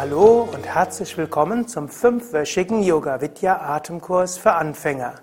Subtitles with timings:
[0.00, 5.14] Hallo und herzlich willkommen zum fünfwöchigen Yoga Vidya Atemkurs für Anfänger.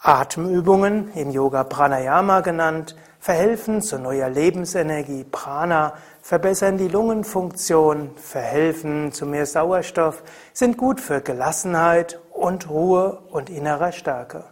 [0.00, 5.22] Atemübungen im Yoga Pranayama genannt verhelfen zu neuer Lebensenergie.
[5.22, 13.48] Prana verbessern die Lungenfunktion, verhelfen zu mehr Sauerstoff, sind gut für Gelassenheit und Ruhe und
[13.48, 14.42] innerer Stärke.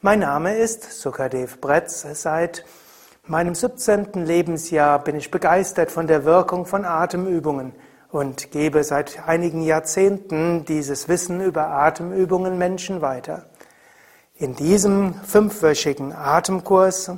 [0.00, 2.06] Mein Name ist Sukadev Bretz.
[2.14, 2.64] Seit
[3.26, 4.24] meinem 17.
[4.24, 7.74] Lebensjahr bin ich begeistert von der Wirkung von Atemübungen
[8.12, 13.46] und gebe seit einigen Jahrzehnten dieses Wissen über Atemübungen Menschen weiter.
[14.36, 17.10] In diesem fünfwöchigen Atemkurs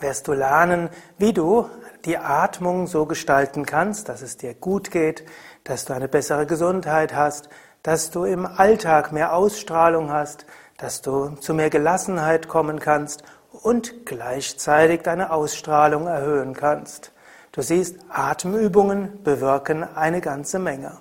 [0.00, 1.66] wirst du lernen, wie du
[2.04, 5.24] die Atmung so gestalten kannst, dass es dir gut geht,
[5.64, 7.48] dass du eine bessere Gesundheit hast,
[7.84, 10.44] dass du im Alltag mehr Ausstrahlung hast,
[10.76, 13.22] dass du zu mehr Gelassenheit kommen kannst
[13.62, 17.12] und gleichzeitig deine Ausstrahlung erhöhen kannst.
[17.52, 20.98] Du siehst, Atemübungen bewirken eine ganze Menge.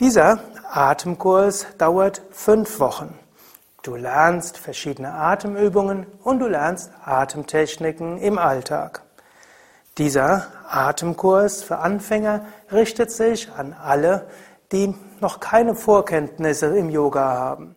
[0.00, 0.40] Dieser
[0.70, 3.16] Atemkurs dauert fünf Wochen.
[3.82, 9.02] Du lernst verschiedene Atemübungen und du lernst Atemtechniken im Alltag.
[9.96, 14.26] Dieser Atemkurs für Anfänger richtet sich an alle,
[14.72, 17.76] die noch keine Vorkenntnisse im Yoga haben.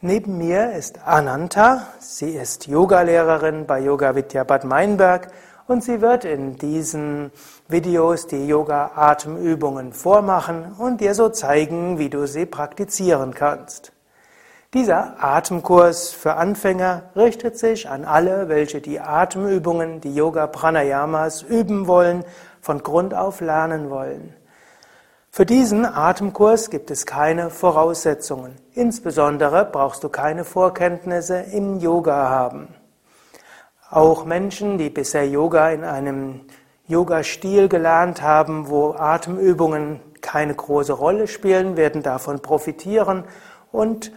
[0.00, 1.86] Neben mir ist Ananta.
[2.00, 5.28] Sie ist Yogalehrerin bei Yoga Vidya Bad Meinberg
[5.66, 7.30] und sie wird in diesen
[7.68, 13.92] Videos die Yoga-Atemübungen vormachen und dir so zeigen, wie du sie praktizieren kannst.
[14.74, 21.86] Dieser Atemkurs für Anfänger richtet sich an alle, welche die Atemübungen, die Yoga Pranayamas üben
[21.86, 22.24] wollen,
[22.60, 24.34] von Grund auf lernen wollen.
[25.30, 28.56] Für diesen Atemkurs gibt es keine Voraussetzungen.
[28.72, 32.68] Insbesondere brauchst du keine Vorkenntnisse im Yoga haben.
[33.90, 36.40] Auch Menschen, die bisher Yoga in einem
[36.88, 43.24] Yoga-Stil gelernt haben, wo Atemübungen keine große Rolle spielen, werden davon profitieren
[43.70, 44.10] und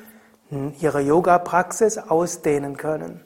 [0.79, 3.21] ihre Yoga-Praxis ausdehnen können.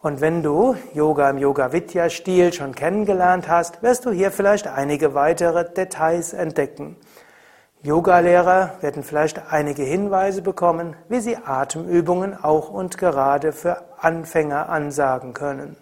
[0.00, 5.68] Und wenn du Yoga im Yoga-Vidya-Stil schon kennengelernt hast, wirst du hier vielleicht einige weitere
[5.72, 6.96] Details entdecken.
[7.82, 15.32] Yogalehrer werden vielleicht einige Hinweise bekommen, wie sie Atemübungen auch und gerade für Anfänger ansagen
[15.32, 15.76] können.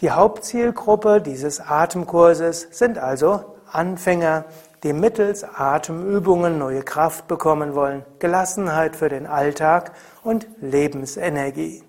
[0.00, 4.44] Die Hauptzielgruppe dieses Atemkurses sind also Anfänger,
[4.82, 11.85] die mittels Atemübungen neue Kraft bekommen wollen, Gelassenheit für den Alltag und Lebensenergie.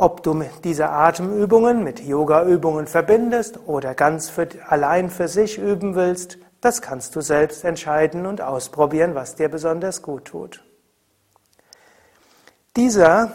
[0.00, 6.38] Ob du diese Atemübungen mit Yogaübungen verbindest oder ganz für, allein für sich üben willst,
[6.60, 10.62] das kannst du selbst entscheiden und ausprobieren, was dir besonders gut tut.
[12.76, 13.32] Dieser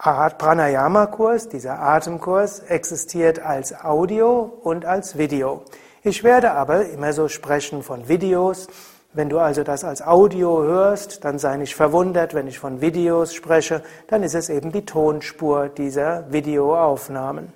[0.00, 5.64] Pranayama-Kurs, dieser Atemkurs existiert als Audio und als Video.
[6.04, 8.68] Ich werde aber immer so sprechen von Videos.
[9.14, 13.34] Wenn du also das als Audio hörst, dann sei nicht verwundert, wenn ich von Videos
[13.34, 17.52] spreche, dann ist es eben die Tonspur dieser Videoaufnahmen.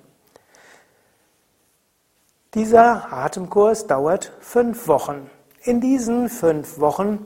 [2.55, 5.29] Dieser Atemkurs dauert fünf Wochen.
[5.63, 7.25] In diesen fünf Wochen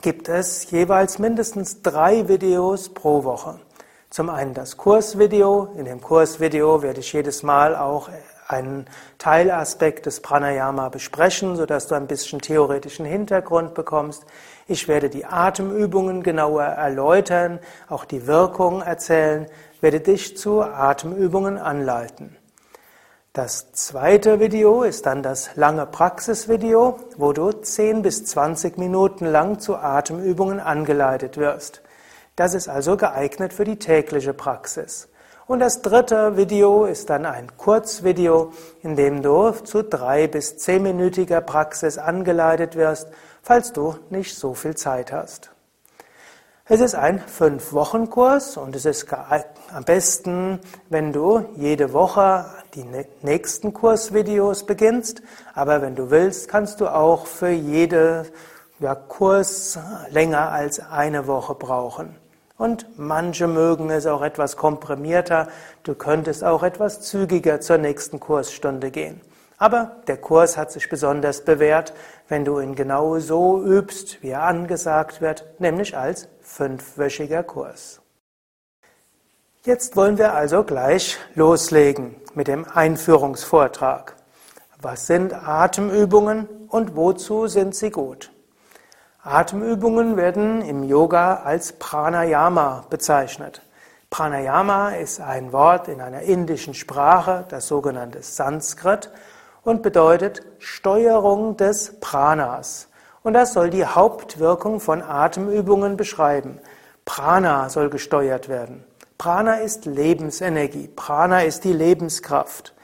[0.00, 3.60] gibt es jeweils mindestens drei Videos pro Woche.
[4.10, 5.68] Zum einen das Kursvideo.
[5.76, 8.08] In dem Kursvideo werde ich jedes Mal auch
[8.48, 8.86] einen
[9.18, 14.24] Teilaspekt des Pranayama besprechen, sodass du ein bisschen theoretischen Hintergrund bekommst.
[14.66, 17.58] Ich werde die Atemübungen genauer erläutern,
[17.88, 19.46] auch die Wirkung erzählen,
[19.80, 22.36] werde dich zu Atemübungen anleiten.
[23.32, 29.58] Das zweite Video ist dann das lange Praxisvideo, wo du 10 bis 20 Minuten lang
[29.58, 31.82] zu Atemübungen angeleitet wirst.
[32.34, 35.08] Das ist also geeignet für die tägliche Praxis.
[35.48, 38.52] Und das dritte Video ist dann ein Kurzvideo,
[38.82, 43.08] in dem du zu drei bis zehnminütiger Praxis angeleitet wirst,
[43.42, 45.52] falls du nicht so viel Zeit hast.
[46.64, 52.84] Es ist ein Fünf-Wochen-Kurs und es ist am besten, wenn du jede Woche die
[53.22, 55.22] nächsten Kursvideos beginnst.
[55.54, 58.26] Aber wenn du willst, kannst du auch für jede
[58.80, 59.78] ja, Kurs
[60.10, 62.16] länger als eine Woche brauchen.
[62.58, 65.48] Und manche mögen es auch etwas komprimierter.
[65.82, 69.20] Du könntest auch etwas zügiger zur nächsten Kursstunde gehen.
[69.58, 71.94] Aber der Kurs hat sich besonders bewährt,
[72.28, 78.00] wenn du ihn genau so übst, wie er angesagt wird, nämlich als fünfwöchiger Kurs.
[79.64, 84.14] Jetzt wollen wir also gleich loslegen mit dem Einführungsvortrag.
[84.80, 88.30] Was sind Atemübungen und wozu sind sie gut?
[89.26, 93.60] Atemübungen werden im Yoga als Pranayama bezeichnet.
[94.08, 99.10] Pranayama ist ein Wort in einer indischen Sprache, das sogenannte Sanskrit.
[99.64, 102.88] und bedeutet Steuerung des Pranas.
[103.24, 106.60] Und das soll die Hauptwirkung von Atemübungen beschreiben.
[107.04, 108.84] Prana soll gesteuert werden.
[109.18, 110.86] Prana ist Lebensenergie.
[110.86, 112.75] Prana ist die Lebenskraft.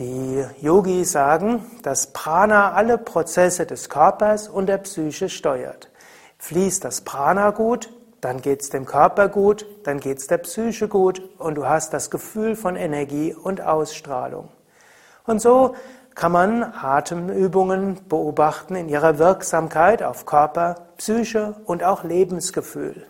[0.00, 5.90] Die Yogis sagen, dass Prana alle Prozesse des Körpers und der Psyche steuert.
[6.38, 7.92] Fließt das Prana gut,
[8.22, 11.92] dann geht es dem Körper gut, dann geht es der Psyche gut und du hast
[11.92, 14.48] das Gefühl von Energie und Ausstrahlung.
[15.26, 15.74] Und so
[16.14, 23.06] kann man Atemübungen beobachten in ihrer Wirksamkeit auf Körper, Psyche und auch Lebensgefühl.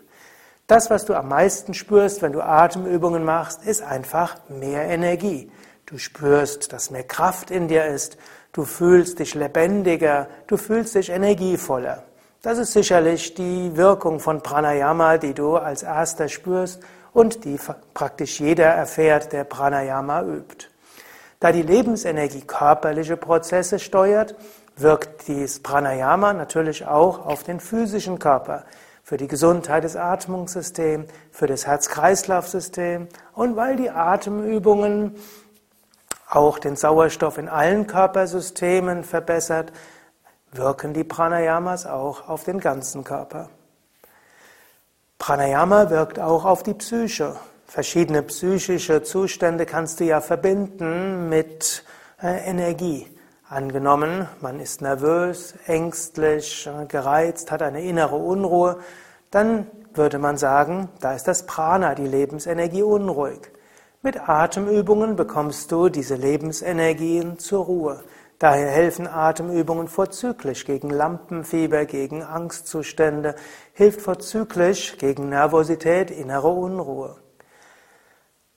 [0.67, 5.53] Das, was du am meisten spürst, wenn du Atemübungen machst, ist einfach mehr Energie.
[5.91, 8.17] Du spürst, dass mehr Kraft in dir ist.
[8.53, 10.29] Du fühlst dich lebendiger.
[10.47, 12.05] Du fühlst dich energievoller.
[12.43, 16.81] Das ist sicherlich die Wirkung von Pranayama, die du als erster spürst
[17.13, 17.59] und die
[17.93, 20.69] praktisch jeder erfährt, der Pranayama übt.
[21.41, 24.37] Da die Lebensenergie körperliche Prozesse steuert,
[24.77, 28.65] wirkt dies Pranayama natürlich auch auf den physischen Körper,
[29.03, 35.17] für die Gesundheit des Atmungssystems, für das Herz-Kreislauf-System und weil die Atemübungen
[36.31, 39.73] auch den Sauerstoff in allen Körpersystemen verbessert,
[40.53, 43.51] wirken die Pranayamas auch auf den ganzen Körper.
[45.19, 47.37] Pranayama wirkt auch auf die Psyche.
[47.67, 51.85] Verschiedene psychische Zustände kannst du ja verbinden mit
[52.23, 53.07] äh, Energie.
[53.49, 58.79] Angenommen, man ist nervös, ängstlich, äh, gereizt, hat eine innere Unruhe,
[59.31, 63.41] dann würde man sagen, da ist das Prana, die Lebensenergie, unruhig.
[64.03, 68.03] Mit Atemübungen bekommst du diese Lebensenergien zur Ruhe.
[68.39, 73.35] Daher helfen Atemübungen vorzüglich gegen Lampenfieber, gegen Angstzustände,
[73.75, 77.17] hilft vorzüglich gegen Nervosität, innere Unruhe.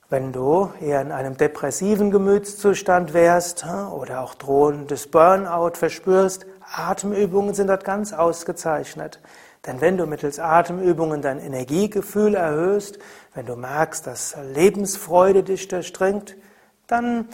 [0.07, 7.67] Wenn du eher in einem depressiven Gemütszustand wärst oder auch drohendes Burnout verspürst, Atemübungen sind
[7.67, 9.19] dort ganz ausgezeichnet.
[9.65, 12.99] Denn wenn du mittels Atemübungen dein Energiegefühl erhöhst,
[13.33, 16.35] wenn du merkst, dass Lebensfreude dich durchdringt,
[16.87, 17.29] dann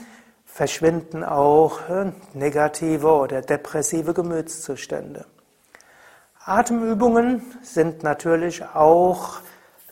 [0.46, 5.26] verschwinden auch äh, negative oder depressive Gemütszustände.
[6.46, 9.40] Atemübungen sind natürlich auch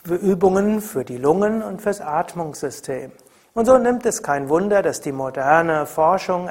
[0.04, 3.12] Übungen für die Lungen und fürs Atmungssystem.
[3.54, 6.48] Und so nimmt es kein Wunder, dass die moderne Forschung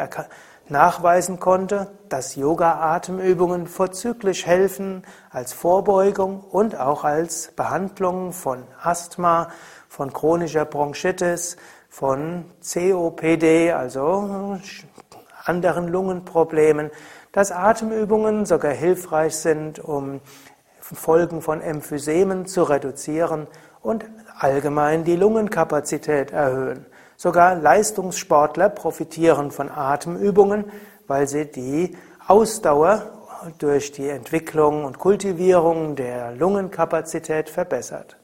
[0.69, 9.50] nachweisen konnte, dass Yoga-Atemübungen vorzüglich helfen als Vorbeugung und auch als Behandlung von Asthma,
[9.88, 11.58] von chronischer Bronchitis,
[11.90, 14.60] von COPD, also
[15.44, 16.92] anderen Lungenproblemen,
[17.31, 20.22] dass Atemübungen sogar hilfreich sind, um
[20.80, 23.48] Folgen von Emphysemen zu reduzieren
[23.81, 24.06] und
[24.38, 26.86] allgemein die Lungenkapazität erhöhen.
[27.19, 30.72] Sogar Leistungssportler profitieren von Atemübungen,
[31.08, 31.98] weil sie die
[32.28, 33.12] Ausdauer
[33.58, 38.18] durch die Entwicklung und Kultivierung der Lungenkapazität verbessert.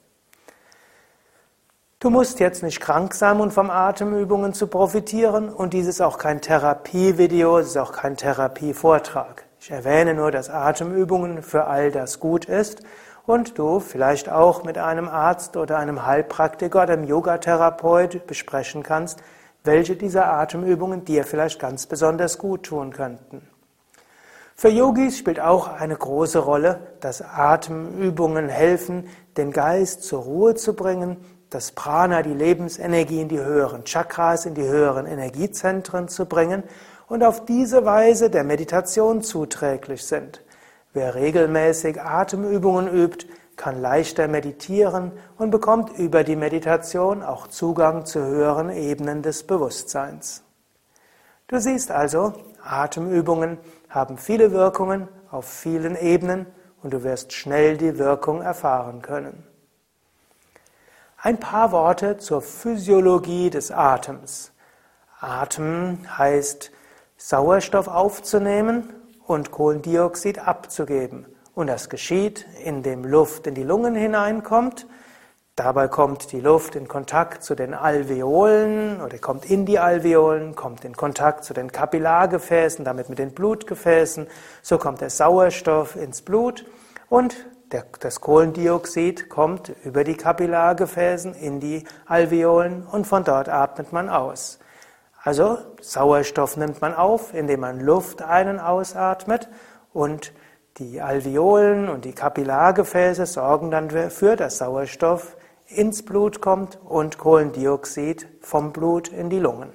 [2.00, 6.20] Du musst jetzt nicht krank sein, um vom Atemübungen zu profitieren und dies ist auch
[6.20, 9.46] kein Therapievideo, es ist auch kein Therapievortrag.
[9.60, 12.84] Ich erwähne nur, dass Atemübungen für all das gut ist
[13.26, 19.24] und du vielleicht auch mit einem Arzt oder einem Heilpraktiker oder einem Yogatherapeut besprechen kannst,
[19.64, 23.48] welche dieser Atemübungen dir vielleicht ganz besonders gut tun könnten.
[24.56, 30.76] Für Yogis spielt auch eine große Rolle, dass Atemübungen helfen, den Geist zur Ruhe zu
[30.76, 31.18] bringen,
[31.50, 36.64] das Prana, die Lebensenergie in die höheren Chakras, in die höheren Energiezentren zu bringen
[37.08, 40.43] und auf diese Weise der Meditation zuträglich sind.
[40.94, 48.24] Wer regelmäßig Atemübungen übt, kann leichter meditieren und bekommt über die Meditation auch Zugang zu
[48.24, 50.44] höheren Ebenen des Bewusstseins.
[51.48, 52.34] Du siehst also,
[52.64, 53.58] Atemübungen
[53.90, 56.46] haben viele Wirkungen auf vielen Ebenen
[56.84, 59.44] und du wirst schnell die Wirkung erfahren können.
[61.18, 64.52] Ein paar Worte zur Physiologie des Atems.
[65.20, 66.72] Atem heißt
[67.18, 68.94] Sauerstoff aufzunehmen
[69.26, 71.26] und Kohlendioxid abzugeben.
[71.56, 74.88] Und das geschieht, indem Luft in die Lungen hineinkommt.
[75.56, 80.84] Dabei kommt die Luft in Kontakt zu den Alveolen oder kommt in die Alveolen, kommt
[80.84, 84.26] in Kontakt zu den Kapillargefäßen, damit mit den Blutgefäßen.
[84.64, 86.66] So kommt der Sauerstoff ins Blut
[87.08, 87.36] und
[87.72, 94.10] der, das Kohlendioxid kommt über die Kapillargefäßen in die Alveolen und von dort atmet man
[94.10, 94.58] aus.
[95.24, 99.50] Also Sauerstoff nimmt man auf, indem man Luft ein- und ausatmet
[99.94, 100.34] und
[100.78, 108.28] die Alveolen und die Kapillargefäße sorgen dann dafür, dass Sauerstoff ins Blut kommt und Kohlendioxid
[108.42, 109.72] vom Blut in die Lungen.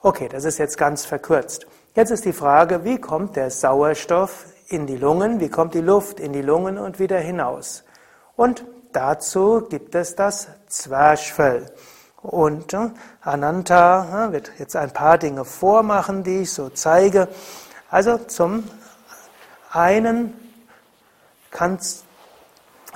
[0.00, 1.66] Okay, das ist jetzt ganz verkürzt.
[1.96, 6.20] Jetzt ist die Frage, wie kommt der Sauerstoff in die Lungen, wie kommt die Luft
[6.20, 7.84] in die Lungen und wieder hinaus?
[8.36, 11.66] Und dazu gibt es das Zwerchfell.
[12.26, 12.76] Und
[13.20, 17.28] Ananta wird jetzt ein paar Dinge vormachen, die ich so zeige.
[17.88, 18.64] Also zum
[19.70, 20.34] einen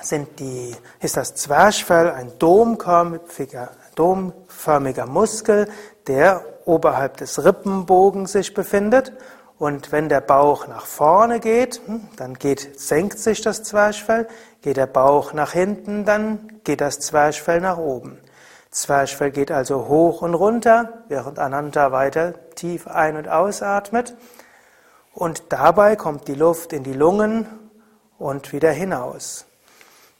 [0.01, 5.69] sind die, ist das Zwerchfell ein domförmiger, domförmiger Muskel,
[6.07, 9.13] der oberhalb des Rippenbogens sich befindet.
[9.57, 14.27] Und wenn der Bauch nach vorne geht, hm, dann geht, senkt sich das Zwerchfell.
[14.61, 18.19] Geht der Bauch nach hinten, dann geht das Zwerchfell nach oben.
[18.71, 24.15] Zwerchfell geht also hoch und runter, während Ananta weiter tief ein- und ausatmet.
[25.13, 27.45] Und dabei kommt die Luft in die Lungen
[28.17, 29.45] und wieder hinaus.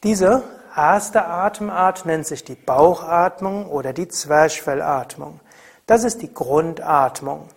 [0.02, 0.42] Diese
[0.76, 5.40] erste Atemart nennt sich die Bauchatmung oder die Zwerchfellatmung.
[5.86, 7.48] Das ist die Grundatmung.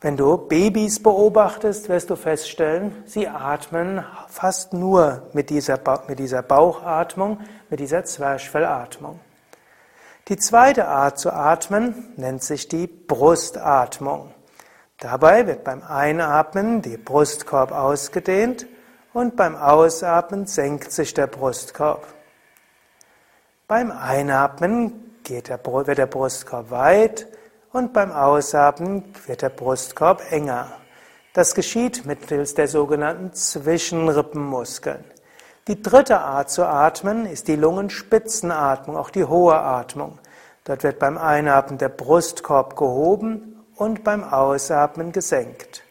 [0.00, 6.42] Wenn du Babys beobachtest, wirst du feststellen, sie atmen fast nur mit dieser, mit dieser
[6.42, 9.20] Bauchatmung, mit dieser Zwerchfellatmung.
[10.28, 14.34] Die zweite Art zu atmen nennt sich die Brustatmung.
[14.98, 18.66] Dabei wird beim Einatmen der Brustkorb ausgedehnt
[19.12, 22.04] und beim Ausatmen senkt sich der Brustkorb.
[23.68, 27.28] Beim Einatmen der, wird der Brustkorb weit
[27.72, 30.72] und beim Ausatmen wird der Brustkorb enger.
[31.34, 35.04] Das geschieht mittels der sogenannten Zwischenrippenmuskeln.
[35.68, 40.18] Die dritte Art zu atmen ist die Lungenspitzenatmung, auch die hohe Atmung.
[40.62, 45.82] Dort wird beim Einatmen der Brustkorb gehoben und beim Ausatmen gesenkt.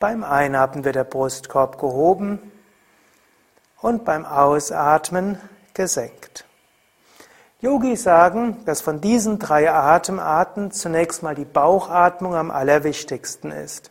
[0.00, 2.52] Beim Einatmen wird der Brustkorb gehoben
[3.82, 5.40] und beim Ausatmen
[5.74, 6.46] gesenkt.
[7.60, 13.90] Yogis sagen, dass von diesen drei Atemarten zunächst mal die Bauchatmung am allerwichtigsten ist.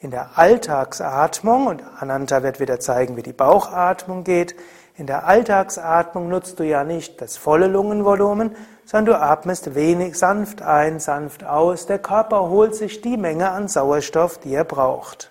[0.00, 4.56] In der Alltagsatmung, und Ananta wird wieder zeigen, wie die Bauchatmung geht,
[4.96, 8.54] in der Alltagsatmung nutzt du ja nicht das volle Lungenvolumen,
[8.84, 11.86] sondern du atmest wenig sanft ein, sanft aus.
[11.86, 15.30] Der Körper holt sich die Menge an Sauerstoff, die er braucht.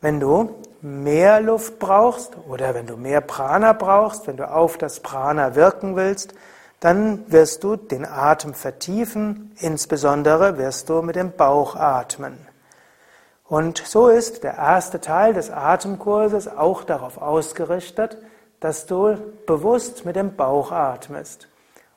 [0.00, 5.00] Wenn du mehr Luft brauchst oder wenn du mehr Prana brauchst, wenn du auf das
[5.00, 6.34] Prana wirken willst,
[6.80, 12.49] dann wirst du den Atem vertiefen, insbesondere wirst du mit dem Bauch atmen.
[13.50, 18.16] Und so ist der erste Teil des Atemkurses auch darauf ausgerichtet,
[18.60, 21.48] dass du bewusst mit dem Bauch atmest.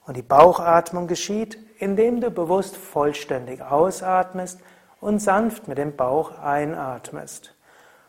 [0.07, 4.61] Und die Bauchatmung geschieht, indem du bewusst vollständig ausatmest
[4.99, 7.53] und sanft mit dem Bauch einatmest.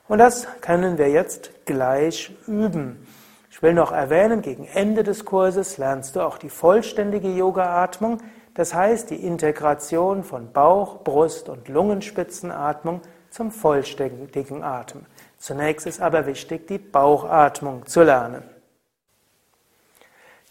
[0.09, 3.07] Und das können wir jetzt gleich üben.
[3.51, 8.23] Ich will noch erwähnen, gegen Ende des Kurses lernst du auch die vollständige Yoga-Atmung,
[8.55, 13.03] das heißt die Integration von Bauch, Brust und Lungenspitzenatmung
[13.35, 15.07] zum vollständigen Atem.
[15.39, 18.45] Zunächst ist aber wichtig, die Bauchatmung zu lernen.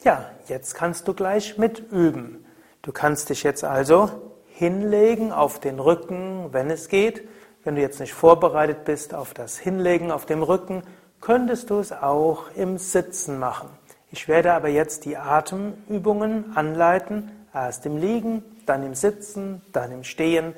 [0.03, 2.45] Ja, jetzt kannst du gleich mitüben.
[2.81, 4.11] Du kannst dich jetzt also
[4.47, 7.25] hinlegen auf den Rücken, wenn es geht.
[7.63, 10.83] Wenn du jetzt nicht vorbereitet bist auf das Hinlegen auf dem Rücken,
[11.21, 13.69] könntest du es auch im Sitzen machen.
[14.11, 20.03] Ich werde aber jetzt die Atemübungen anleiten, erst im Liegen, dann im Sitzen, dann im
[20.03, 20.53] Stehen.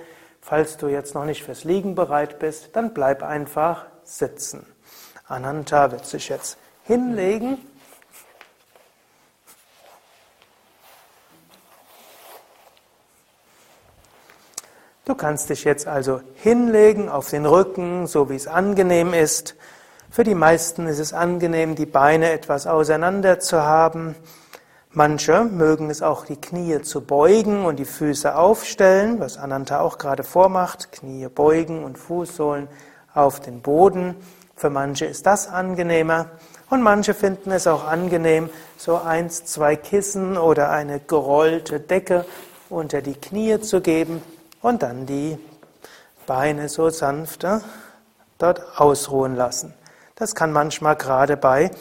[0.47, 4.63] Falls du jetzt noch nicht fürs Liegen bereit bist, dann bleib einfach sitzen.
[5.27, 7.57] Ananta wird sich jetzt hinlegen.
[15.05, 19.55] Du kannst dich jetzt also hinlegen auf den Rücken, so wie es angenehm ist.
[20.11, 24.15] Für die meisten ist es angenehm, die Beine etwas auseinander zu haben.
[24.97, 29.97] Manche mögen es auch, die Knie zu beugen und die Füße aufstellen, was Ananta auch
[29.97, 32.69] gerade vormacht, Knie beugen und Fußsohlen
[33.13, 34.15] auf den Boden.
[34.55, 36.27] Für manche ist das angenehmer
[36.69, 42.23] und manche finden es auch angenehm, so eins, zwei Kissen oder eine gerollte Decke
[42.69, 44.21] unter die Knie zu geben
[44.61, 45.37] und dann die
[46.25, 47.59] Beine so sanfter
[48.37, 49.73] dort ausruhen lassen.
[50.15, 51.71] Das kann manchmal gerade bei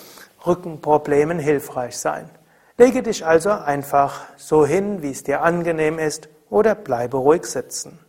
[0.45, 2.29] Rückenproblemen hilfreich sein.
[2.77, 8.01] Lege dich also einfach so hin, wie es dir angenehm ist, oder bleibe ruhig sitzen.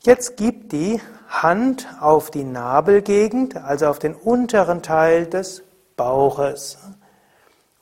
[0.00, 5.62] Jetzt gib die Hand auf die Nabelgegend, also auf den unteren Teil des
[5.96, 6.78] Bauches.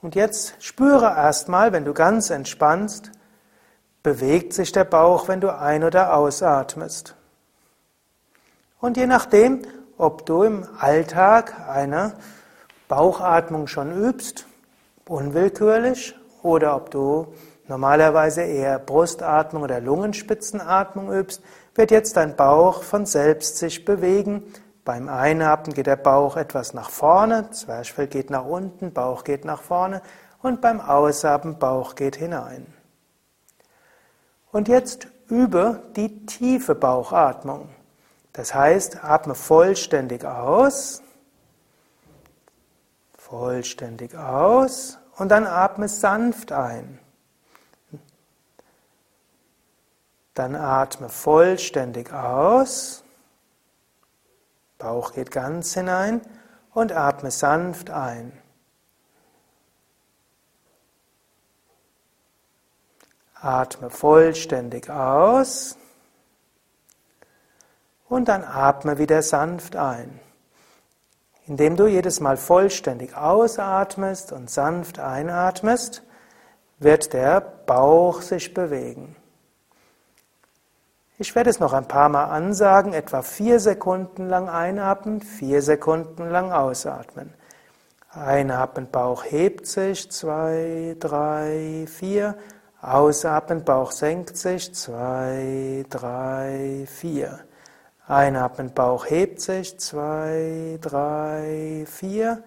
[0.02, 3.12] Und jetzt spüre erstmal, wenn du ganz entspannst,
[4.02, 7.14] bewegt sich der Bauch, wenn du ein- oder ausatmest.
[8.80, 9.62] Und je nachdem,
[9.96, 12.14] ob du im Alltag eine
[12.88, 14.47] Bauchatmung schon übst,
[15.08, 17.28] unwillkürlich oder ob du
[17.66, 21.42] normalerweise eher Brustatmung oder Lungenspitzenatmung übst,
[21.74, 24.42] wird jetzt dein Bauch von selbst sich bewegen.
[24.84, 29.62] Beim Einatmen geht der Bauch etwas nach vorne, Zwerchfell geht nach unten, Bauch geht nach
[29.62, 30.02] vorne
[30.42, 32.66] und beim Ausatmen Bauch geht hinein.
[34.50, 37.68] Und jetzt übe die tiefe Bauchatmung.
[38.32, 41.02] Das heißt, atme vollständig aus,
[43.28, 46.98] vollständig aus und dann atme sanft ein.
[50.34, 53.02] Dann atme vollständig aus,
[54.78, 56.20] Bauch geht ganz hinein
[56.72, 58.32] und atme sanft ein.
[63.34, 65.76] Atme vollständig aus
[68.08, 70.20] und dann atme wieder sanft ein.
[71.48, 76.02] Indem du jedes Mal vollständig ausatmest und sanft einatmest,
[76.78, 79.16] wird der Bauch sich bewegen.
[81.16, 86.28] Ich werde es noch ein paar Mal ansagen, etwa vier Sekunden lang einatmen, vier Sekunden
[86.28, 87.32] lang ausatmen.
[88.10, 92.36] Einatmen, Bauch hebt sich, zwei, drei, vier.
[92.82, 97.40] Ausatmen, Bauch senkt sich, zwei, drei, vier.
[98.08, 102.42] Einatmen, Bauch hebt sich, zwei, drei, vier.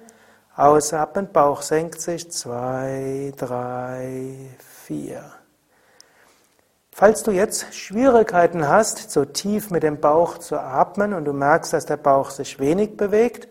[0.55, 5.23] Ausatmen, Bauch senkt sich, zwei, drei, vier.
[6.91, 11.73] Falls du jetzt Schwierigkeiten hast, so tief mit dem Bauch zu atmen und du merkst,
[11.73, 13.47] dass der Bauch sich wenig bewegt,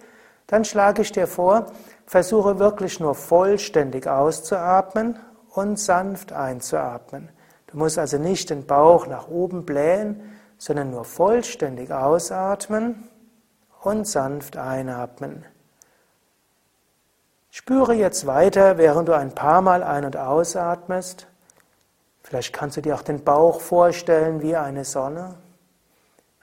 [0.49, 1.67] dann schlage ich dir vor,
[2.07, 5.17] versuche wirklich nur vollständig auszuatmen
[5.50, 7.29] und sanft einzuatmen.
[7.69, 13.09] Du musst also nicht den Bauch nach oben blähen, sondern nur vollständig ausatmen
[13.81, 15.47] und sanft einatmen.
[17.50, 21.26] Spüre jetzt weiter, während du ein paar Mal ein- und ausatmest.
[22.23, 25.37] Vielleicht kannst du dir auch den Bauch vorstellen wie eine Sonne.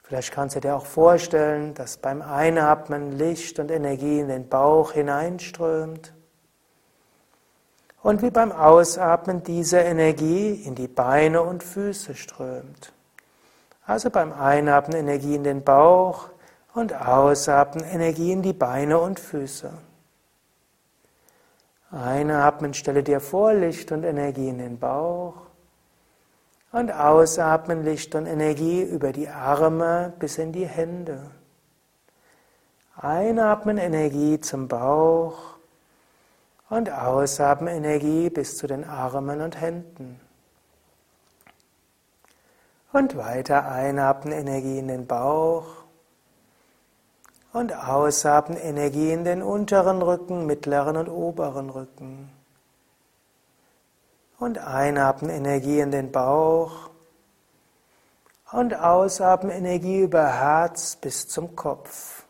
[0.02, 4.92] Vielleicht kannst du dir auch vorstellen, dass beim Einatmen Licht und Energie in den Bauch
[4.92, 6.12] hineinströmt.
[8.02, 12.92] Und wie beim Ausatmen diese Energie in die Beine und Füße strömt.
[13.88, 16.28] Also beim Einatmen Energie in den Bauch
[16.74, 19.72] und Ausatmen Energie in die Beine und Füße.
[21.90, 25.36] Einatmen, stelle dir vor Licht und Energie in den Bauch.
[26.70, 31.30] Und ausatmen Licht und Energie über die Arme bis in die Hände.
[32.94, 35.56] Einatmen Energie zum Bauch
[36.68, 40.20] und ausatmen Energie bis zu den Armen und Händen.
[42.98, 45.66] Und weiter einatmen Energie in den Bauch
[47.52, 52.28] und ausatmen Energie in den unteren Rücken, mittleren und oberen Rücken.
[54.40, 56.90] Und einatmen Energie in den Bauch
[58.50, 62.24] und ausatmen Energie über Herz bis zum Kopf.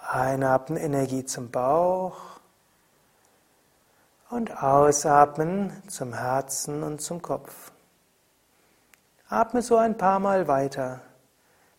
[0.00, 2.16] Einatmen Energie zum Bauch
[4.30, 7.70] und ausatmen zum Herzen und zum Kopf.
[9.30, 11.02] Atme so ein paar Mal weiter.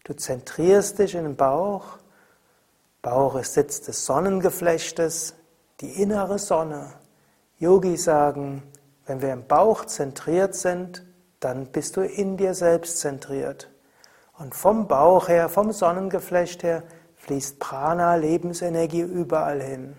[0.03, 1.97] Du zentrierst dich in den Bauch.
[3.01, 5.33] Bauch ist Sitz des Sonnengeflechtes,
[5.81, 6.93] die innere Sonne.
[7.57, 8.61] Yogis sagen,
[9.07, 11.03] wenn wir im Bauch zentriert sind,
[11.39, 13.71] dann bist du in dir selbst zentriert.
[14.37, 16.83] Und vom Bauch her, vom Sonnengeflecht her,
[17.15, 19.97] fließt Prana, Lebensenergie überall hin.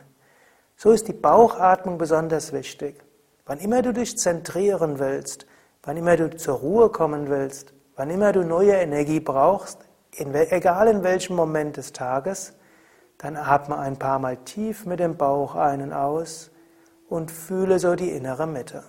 [0.77, 3.03] So ist die Bauchatmung besonders wichtig.
[3.45, 5.47] Wann immer du dich zentrieren willst,
[5.83, 9.79] Wann immer du zur Ruhe kommen willst, wann immer du neue Energie brauchst,
[10.13, 12.55] in, egal in welchem Moment des Tages,
[13.19, 16.51] dann atme ein paar Mal tief mit dem Bauch ein und aus
[17.09, 18.83] und fühle so die innere Mitte.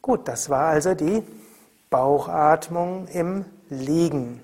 [0.00, 1.22] Gut, das war also die
[1.88, 4.42] Bauchatmung im Liegen.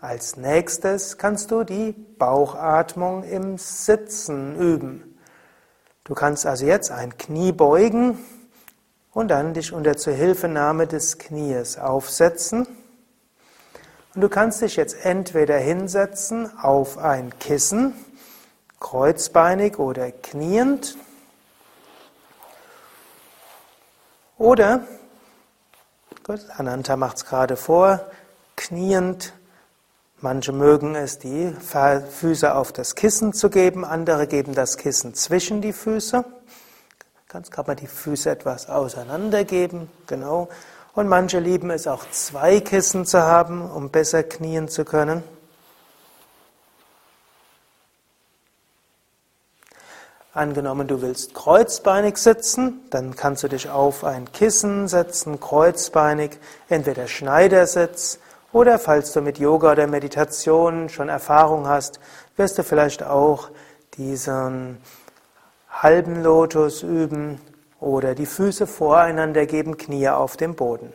[0.00, 5.07] Als nächstes kannst du die Bauchatmung im Sitzen üben.
[6.08, 8.18] Du kannst also jetzt ein Knie beugen
[9.12, 12.66] und dann dich unter Zuhilfenahme des Knies aufsetzen.
[14.14, 17.92] Und du kannst dich jetzt entweder hinsetzen auf ein Kissen,
[18.80, 20.96] kreuzbeinig oder kniend,
[24.38, 24.86] oder,
[26.24, 28.00] gut, Ananta macht es gerade vor,
[28.56, 29.34] kniend
[30.20, 31.54] Manche mögen es, die
[32.10, 36.24] Füße auf das Kissen zu geben, andere geben das Kissen zwischen die Füße.
[37.28, 40.48] Ganz kann man die Füße etwas auseinandergeben, genau.
[40.94, 45.22] Und manche lieben es auch zwei Kissen zu haben, um besser knien zu können.
[50.34, 57.06] Angenommen, du willst kreuzbeinig sitzen, dann kannst du dich auf ein Kissen setzen, kreuzbeinig, entweder
[57.06, 58.18] Schneidersitz
[58.58, 62.00] oder falls du mit Yoga oder Meditation schon Erfahrung hast,
[62.36, 63.50] wirst du vielleicht auch
[63.96, 64.78] diesen
[65.70, 67.40] halben Lotus üben
[67.78, 70.92] oder die Füße voreinander geben, Knie auf dem Boden.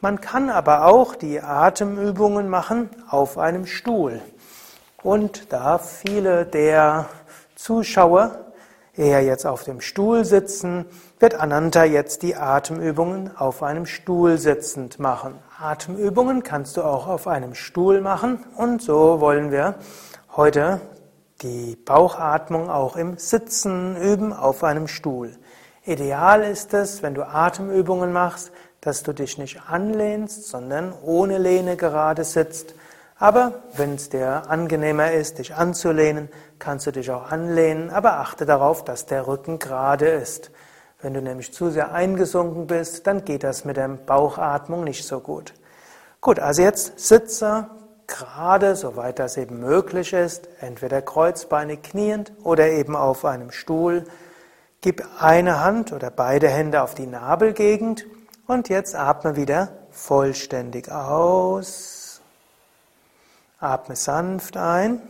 [0.00, 4.20] Man kann aber auch die Atemübungen machen auf einem Stuhl.
[5.00, 7.08] Und da viele der
[7.54, 8.46] Zuschauer
[8.96, 10.86] eher jetzt auf dem Stuhl sitzen,
[11.20, 15.38] wird Ananta jetzt die Atemübungen auf einem Stuhl sitzend machen.
[15.58, 19.76] Atemübungen kannst du auch auf einem Stuhl machen und so wollen wir
[20.36, 20.80] heute
[21.42, 25.36] die Bauchatmung auch im Sitzen üben auf einem Stuhl.
[25.84, 31.76] Ideal ist es, wenn du Atemübungen machst, dass du dich nicht anlehnst, sondern ohne Lehne
[31.76, 32.74] gerade sitzt
[33.18, 38.44] aber wenn es dir angenehmer ist, dich anzulehnen, kannst du dich auch anlehnen, aber achte
[38.44, 40.50] darauf, dass der Rücken gerade ist.
[41.04, 45.20] Wenn du nämlich zu sehr eingesunken bist, dann geht das mit der Bauchatmung nicht so
[45.20, 45.52] gut.
[46.22, 47.68] Gut, also jetzt sitze
[48.06, 54.06] gerade, soweit das eben möglich ist, entweder kreuzbeinig kniend oder eben auf einem Stuhl.
[54.80, 58.06] Gib eine Hand oder beide Hände auf die Nabelgegend
[58.46, 62.22] und jetzt atme wieder vollständig aus.
[63.60, 65.02] Atme sanft ein.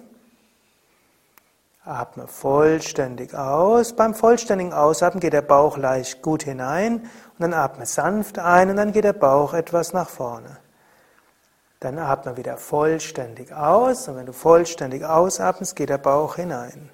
[1.87, 3.95] Atme vollständig aus.
[3.95, 8.77] Beim vollständigen Ausatmen geht der Bauch leicht gut hinein und dann atme sanft ein und
[8.77, 10.57] dann geht der Bauch etwas nach vorne.
[11.81, 16.89] Dann atme wieder vollständig aus und wenn du vollständig ausatmest, geht der Bauch hinein.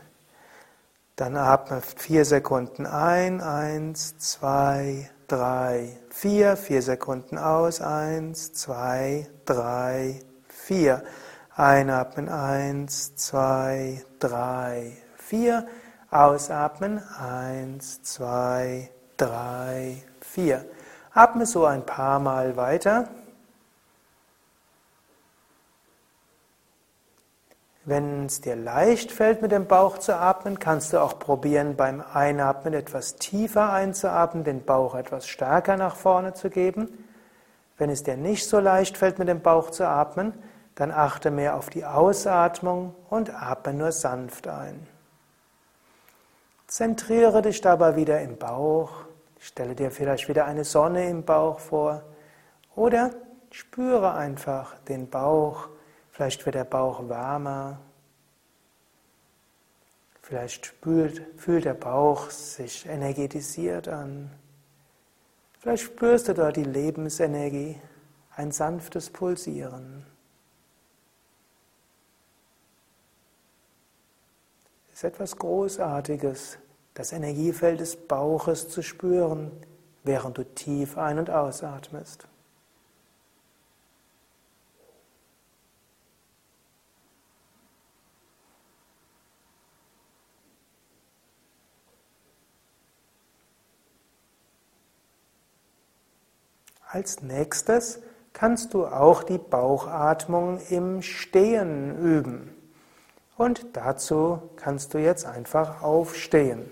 [1.14, 10.18] Dann atme vier Sekunden ein, eins, zwei, drei, vier, vier Sekunden aus, eins, zwei, drei,
[10.48, 11.04] vier.
[11.60, 15.68] Einatmen eins, zwei, drei, vier.
[16.10, 20.64] Ausatmen eins, zwei, drei, vier.
[21.12, 23.10] Atme so ein paar Mal weiter.
[27.84, 32.02] Wenn es dir leicht fällt, mit dem Bauch zu atmen, kannst du auch probieren, beim
[32.14, 37.04] Einatmen etwas tiefer einzuatmen, den Bauch etwas stärker nach vorne zu geben.
[37.76, 40.32] Wenn es dir nicht so leicht fällt, mit dem Bauch zu atmen,
[40.74, 44.86] dann achte mehr auf die Ausatmung und atme nur sanft ein.
[46.66, 48.92] Zentriere dich dabei wieder im Bauch.
[49.38, 52.02] Stelle dir vielleicht wieder eine Sonne im Bauch vor.
[52.76, 53.10] Oder
[53.50, 55.68] spüre einfach den Bauch.
[56.12, 57.80] Vielleicht wird der Bauch wärmer.
[60.22, 64.30] Vielleicht spült, fühlt der Bauch sich energetisiert an.
[65.58, 67.80] Vielleicht spürst du dort die Lebensenergie,
[68.36, 70.06] ein sanftes Pulsieren.
[75.00, 76.58] Ist etwas Großartiges,
[76.92, 79.50] das Energiefeld des Bauches zu spüren,
[80.04, 82.28] während du tief ein- und ausatmest.
[96.86, 98.00] Als nächstes
[98.34, 102.49] kannst du auch die Bauchatmung im Stehen üben.
[103.40, 106.70] Und dazu kannst du jetzt einfach aufstehen.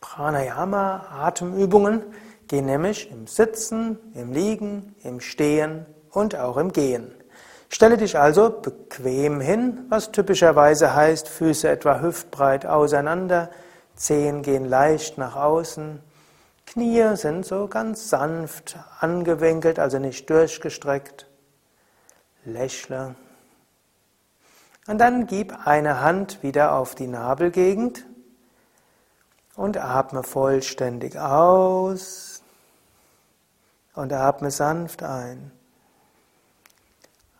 [0.00, 2.02] Pranayama, Atemübungen
[2.48, 7.14] gehen nämlich im Sitzen, im Liegen, im Stehen und auch im Gehen.
[7.68, 13.48] Stelle dich also bequem hin, was typischerweise heißt, Füße etwa hüftbreit auseinander,
[13.94, 16.00] Zehen gehen leicht nach außen,
[16.66, 21.28] Knie sind so ganz sanft angewinkelt, also nicht durchgestreckt
[22.44, 23.14] lächle.
[24.86, 28.04] Und dann gib eine Hand wieder auf die Nabelgegend
[29.56, 32.42] und atme vollständig aus
[33.94, 35.52] und atme sanft ein.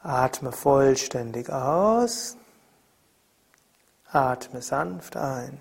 [0.03, 2.37] Atme vollständig aus,
[4.11, 5.61] atme sanft ein.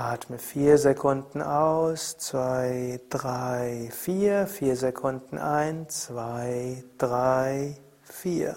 [0.00, 8.56] Atme vier Sekunden aus, zwei, drei, vier, vier Sekunden ein, zwei, drei, vier.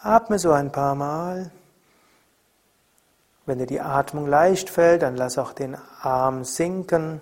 [0.00, 1.52] Atme so ein paar Mal.
[3.46, 7.20] Wenn dir die Atmung leicht fällt, dann lass auch den Arm sinken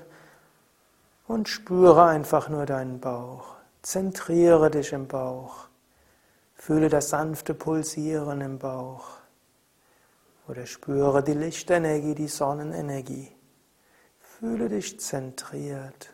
[1.28, 3.56] und spüre einfach nur deinen Bauch.
[3.83, 5.66] Zentriere dich im Bauch.
[6.54, 9.19] Fühle das sanfte Pulsieren im Bauch.
[10.50, 13.30] Oder spüre die Lichtenergie, die Sonnenenergie.
[14.18, 16.12] Fühle dich zentriert.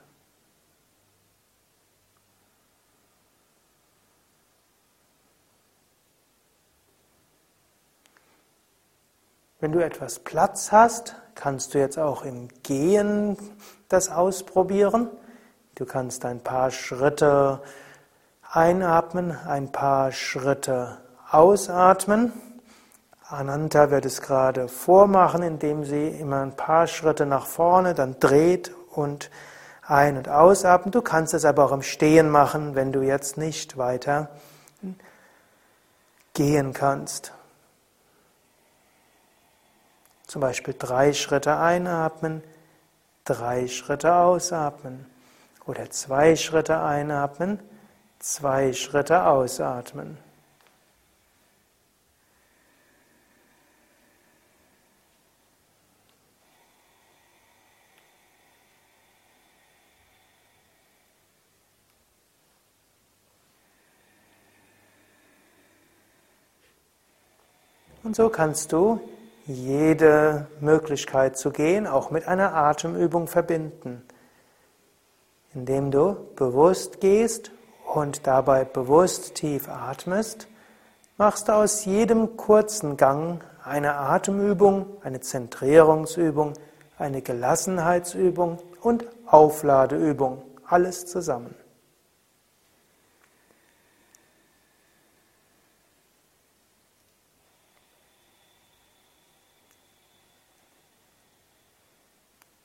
[9.59, 13.38] Wenn du etwas Platz hast, kannst du jetzt auch im Gehen
[13.88, 15.09] das ausprobieren.
[15.77, 17.62] Du kannst ein paar Schritte
[18.42, 20.99] einatmen, ein paar Schritte
[21.31, 22.35] ausatmen.
[23.29, 28.73] Ananta wird es gerade vormachen, indem sie immer ein paar Schritte nach vorne, dann dreht
[28.91, 29.31] und
[29.83, 30.95] ein- und ausatmet.
[30.95, 34.31] Du kannst es aber auch im Stehen machen, wenn du jetzt nicht weiter
[36.35, 37.33] gehen kannst.
[40.29, 42.45] Zum Beispiel drei Schritte einatmen,
[43.25, 45.07] drei Schritte ausatmen
[45.67, 47.59] oder zwei Schritte einatmen,
[48.21, 50.19] zwei Schritte ausatmen.
[68.07, 69.01] Und so kannst du
[69.47, 74.01] jede Möglichkeit zu gehen auch mit einer Atemübung verbinden,
[75.53, 77.51] indem du bewusst gehst
[77.92, 80.47] und dabei bewusst tief atmest,
[81.16, 86.53] machst du aus jedem kurzen Gang eine Atemübung, eine Zentrierungsübung,
[86.99, 91.57] eine Gelassenheitsübung und Aufladeübung, alles zusammen.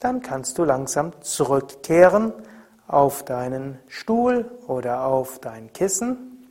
[0.02, 2.34] Dann kannst du langsam zurückkehren
[2.88, 6.50] auf deinen Stuhl oder auf dein Kissen.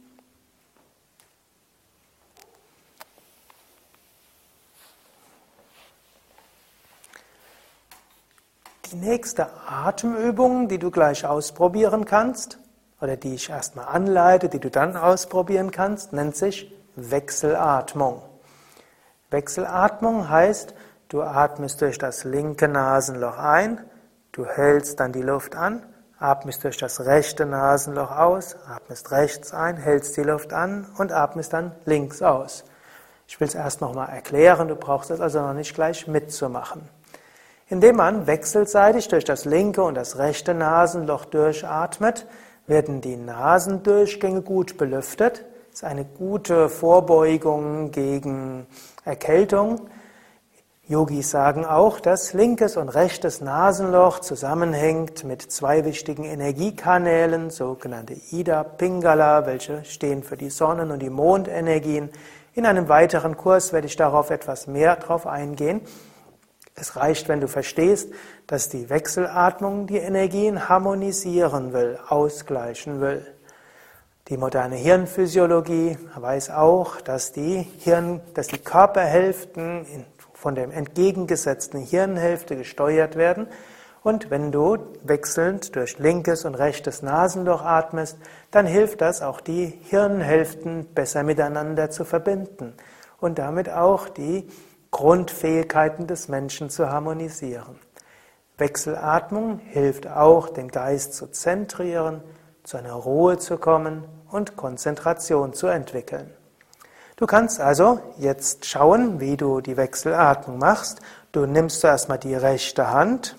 [8.93, 12.59] Die nächste Atemübung, die du gleich ausprobieren kannst,
[13.01, 18.23] oder die ich erstmal anleite, die du dann ausprobieren kannst, nennt sich Wechselatmung.
[19.31, 20.75] Wechselatmung heißt,
[21.11, 23.81] Du atmest durch das linke Nasenloch ein,
[24.31, 25.83] du hältst dann die Luft an,
[26.21, 31.53] atmest durch das rechte Nasenloch aus, atmest rechts ein, hältst die Luft an und atmest
[31.53, 32.63] dann links aus.
[33.27, 36.89] Ich will es erst nochmal erklären, du brauchst es also noch nicht gleich mitzumachen.
[37.67, 42.25] Indem man wechselseitig durch das linke und das rechte Nasenloch durchatmet,
[42.69, 45.45] werden die Nasendurchgänge gut belüftet.
[45.71, 48.69] Das ist eine gute Vorbeugung gegen
[49.05, 49.91] Erkältung.
[50.91, 58.65] Yogis sagen auch, dass linkes und rechtes Nasenloch zusammenhängt mit zwei wichtigen Energiekanälen, sogenannte Ida
[58.65, 62.11] Pingala, welche stehen für die Sonnen- und die Mondenergien.
[62.55, 65.81] In einem weiteren Kurs werde ich darauf etwas mehr drauf eingehen.
[66.75, 68.09] Es reicht, wenn du verstehst,
[68.49, 73.25] dass die Wechselatmung die Energien harmonisieren will, ausgleichen will.
[74.27, 80.05] Die moderne Hirnphysiologie weiß auch, dass die Hirn, dass die Körperhälften in
[80.41, 83.47] von der entgegengesetzten Hirnhälfte gesteuert werden.
[84.03, 88.17] Und wenn du wechselnd durch linkes und rechtes Nasenloch atmest,
[88.51, 92.73] dann hilft das auch die Hirnhälften besser miteinander zu verbinden
[93.21, 94.49] und damit auch die
[94.91, 97.79] Grundfähigkeiten des Menschen zu harmonisieren.
[98.57, 102.23] Wechselatmung hilft auch, den Geist zu zentrieren,
[102.63, 106.31] zu einer Ruhe zu kommen und Konzentration zu entwickeln.
[107.21, 111.01] Du kannst also jetzt schauen, wie du die Wechselatmung machst.
[111.33, 113.37] Du nimmst zuerst mal die rechte Hand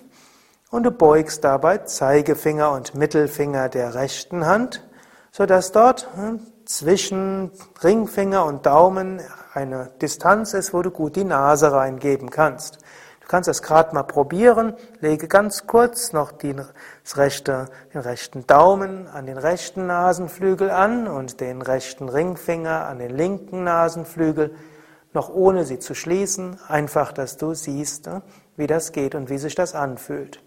[0.70, 4.88] und du beugst dabei Zeigefinger und Mittelfinger der rechten Hand,
[5.32, 7.50] sodass dort hm, zwischen
[7.84, 9.20] Ringfinger und Daumen
[9.56, 12.78] eine Distanz ist, wo du gut die Nase reingeben kannst
[13.32, 14.74] kannst das gerade mal probieren.
[15.00, 16.54] Lege ganz kurz noch die,
[17.16, 23.12] rechte, den rechten Daumen an den rechten Nasenflügel an und den rechten Ringfinger an den
[23.12, 24.54] linken Nasenflügel,
[25.14, 26.60] noch ohne sie zu schließen.
[26.68, 28.22] Einfach, dass du siehst, ne,
[28.58, 30.44] wie das geht und wie sich das anfühlt.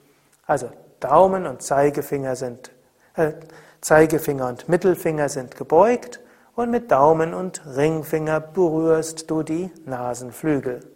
[0.47, 0.69] Also
[1.01, 2.71] Daumen und Zeigefinger sind,
[3.17, 3.33] äh,
[3.81, 6.21] Zeigefinger und Mittelfinger sind gebeugt
[6.55, 10.94] und mit Daumen und Ringfinger berührst du die Nasenflügel.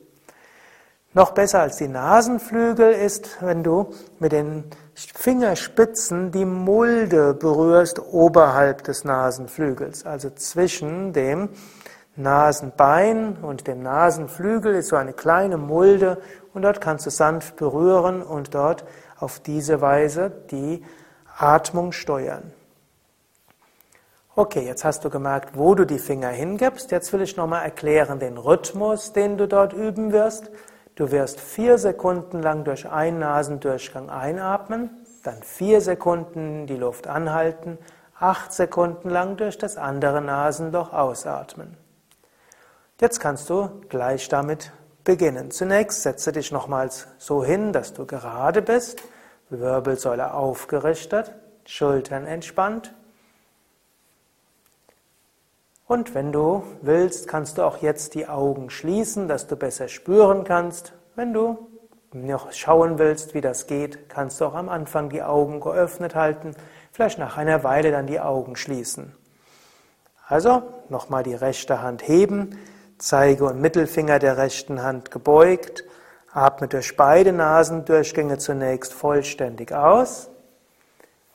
[1.15, 8.85] Noch besser als die Nasenflügel ist, wenn du mit den Fingerspitzen die Mulde berührst oberhalb
[8.85, 10.05] des Nasenflügels.
[10.05, 11.49] Also zwischen dem
[12.15, 16.21] Nasenbein und dem Nasenflügel ist so eine kleine Mulde
[16.53, 18.85] und dort kannst du sanft berühren und dort
[19.19, 20.85] auf diese Weise die
[21.39, 22.53] Atmung steuern.
[24.37, 26.91] Okay, jetzt hast du gemerkt, wo du die Finger hingibst.
[26.91, 30.51] Jetzt will ich nochmal erklären den Rhythmus, den du dort üben wirst.
[30.99, 34.91] Du wirst vier Sekunden lang durch einen Nasendurchgang einatmen,
[35.23, 37.79] dann vier Sekunden die Luft anhalten,
[38.19, 41.77] acht Sekunden lang durch das andere Nasenloch ausatmen.
[43.01, 44.73] Jetzt kannst du gleich damit
[45.05, 45.53] beginnen.
[45.53, 49.01] Zunächst setze dich nochmals so hin, dass du gerade bist,
[49.51, 51.33] Wirbelsäule aufgerichtet,
[51.65, 52.93] Schultern entspannt.
[55.89, 60.45] Und wenn du willst, kannst du auch jetzt die Augen schließen, dass du besser spüren
[60.45, 60.93] kannst.
[61.17, 61.67] Wenn du
[62.13, 66.55] noch schauen willst, wie das geht, kannst du auch am Anfang die Augen geöffnet halten,
[66.93, 69.17] vielleicht nach einer Weile dann die Augen schließen.
[70.27, 72.59] Also nochmal die rechte Hand heben,
[72.99, 75.85] Zeige und Mittelfinger der rechten Hand gebeugt,
[76.31, 80.29] atme durch beide Nasendurchgänge zunächst vollständig aus.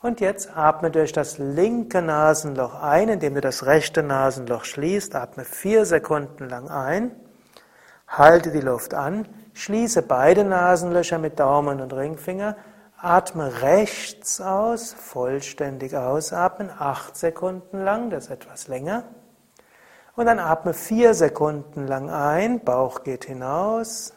[0.04, 5.14] Und jetzt atme durch das linke Nasenloch ein, indem du das rechte Nasenloch schließt.
[5.14, 7.12] Atme vier Sekunden lang ein.
[8.06, 9.26] Halte die Luft an.
[9.54, 12.54] Schließe beide Nasenlöcher mit Daumen und Ringfinger.
[12.98, 19.04] Atme rechts aus, vollständig ausatmen, acht Sekunden lang, das ist etwas länger.
[20.16, 24.12] Und dann atme vier Sekunden lang ein, Bauch geht hinaus.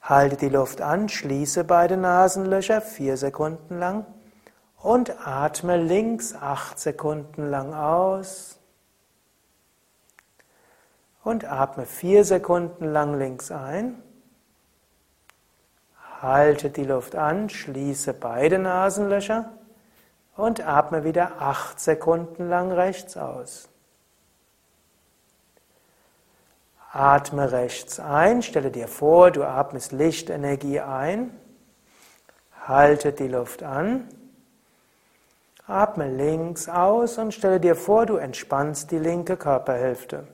[0.00, 4.06] Halte die Luft an, schließe beide Nasenlöcher, vier Sekunden lang
[4.84, 8.58] und atme links acht Sekunden lang aus.
[11.22, 14.02] Und atme vier Sekunden lang links ein.
[16.20, 19.54] Halte die Luft an, schließe beide Nasenlöcher.
[20.36, 23.70] Und atme wieder acht Sekunden lang rechts aus.
[26.92, 31.30] Atme rechts ein, stelle dir vor, du atmest Lichtenergie ein,
[32.66, 34.08] halte die Luft an
[35.66, 40.28] Atme links aus und stelle dir vor, du entspannst die linke Körperhälfte.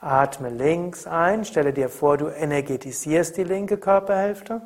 [0.00, 4.62] Atme links ein, stelle dir vor, du energetisierst die linke Körperhälfte.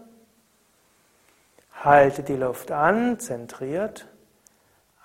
[1.82, 4.06] Halte die Luft an, zentriert.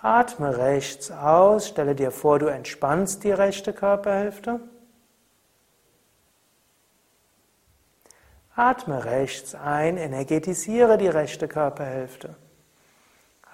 [0.01, 4.59] Atme rechts aus, stelle dir vor, du entspannst die rechte Körperhälfte.
[8.55, 12.35] Atme rechts ein, energetisiere die rechte Körperhälfte.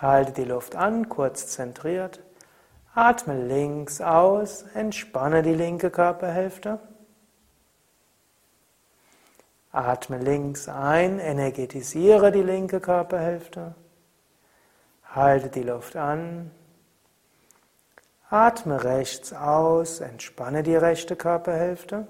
[0.04, 2.20] Halte die Luft an, kurz zentriert.
[2.94, 6.78] Atme links aus, entspanne die linke Körperhälfte.
[9.72, 13.76] Atme links ein, energetisiere die linke Körperhälfte.
[15.06, 16.52] Halte die Luft an.
[18.30, 22.10] Atme rechts aus, entspanne die rechte Körperhälfte.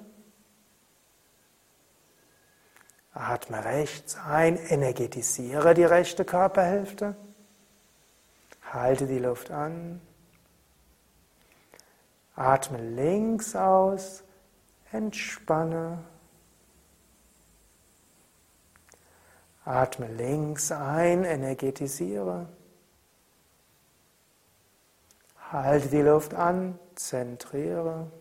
[3.13, 7.15] Atme rechts ein, energetisiere die rechte Körperhälfte.
[8.73, 10.01] Halte die Luft an.
[12.35, 14.23] Atme links aus.
[14.91, 16.03] Entspanne.
[19.63, 22.49] Atme links ein, energetisiere.
[25.51, 28.11] Halte die Luft an, zentriere.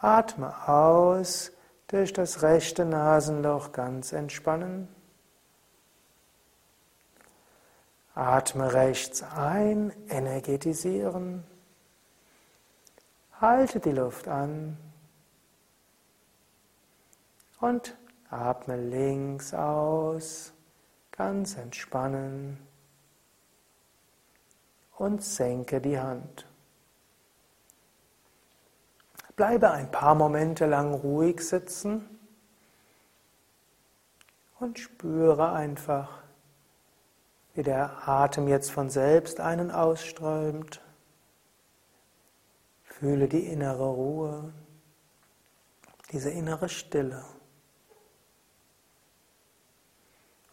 [0.00, 1.52] Atme aus,
[1.86, 4.88] durch das rechte Nasenloch ganz entspannen.
[8.20, 11.42] Atme rechts ein, energetisieren.
[13.40, 14.76] Halte die Luft an.
[17.60, 17.96] Und
[18.28, 20.52] atme links aus,
[21.12, 22.58] ganz entspannen.
[24.98, 26.46] Und senke die Hand.
[29.34, 32.04] Bleibe ein paar Momente lang ruhig sitzen
[34.58, 36.19] und spüre einfach,
[37.60, 40.80] wie der Atem jetzt von selbst einen ausströmt.
[42.84, 44.54] Fühle die innere Ruhe,
[46.10, 47.22] diese innere Stille.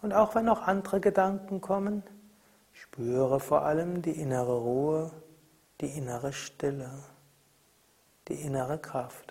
[0.01, 2.03] Und auch wenn noch andere Gedanken kommen,
[2.73, 5.09] spüre vor allem die innere Ruhe,
[5.79, 6.91] die innere Stille,
[8.27, 9.26] die innere Kraft.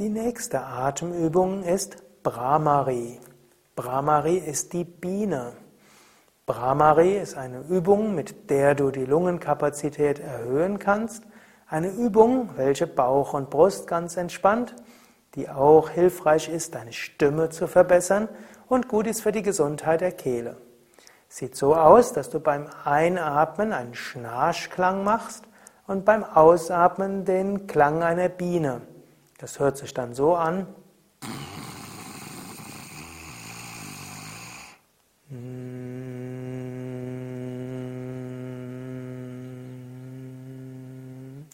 [0.00, 3.20] Die nächste Atemübung ist Brahmari.
[3.76, 5.52] Brahmari ist die Biene.
[6.46, 11.22] Brahmari ist eine Übung, mit der du die Lungenkapazität erhöhen kannst.
[11.68, 14.74] Eine Übung, welche Bauch und Brust ganz entspannt,
[15.36, 18.28] die auch hilfreich ist, deine Stimme zu verbessern
[18.66, 20.56] und gut ist für die Gesundheit der Kehle.
[21.28, 25.44] Sieht so aus, dass du beim Einatmen einen Schnarchklang machst
[25.86, 28.80] und beim Ausatmen den Klang einer Biene.
[29.44, 30.66] Das hört sich dann so an.